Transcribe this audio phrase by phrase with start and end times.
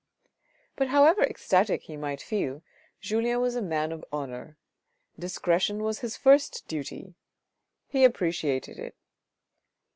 [0.75, 2.63] But however ecstatic he might feel,
[3.01, 4.57] Julien was a man of honour.
[5.19, 7.13] Discretion was his first duty.
[7.87, 8.95] He appreciated it.